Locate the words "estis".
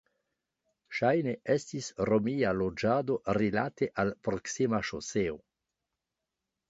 1.55-1.89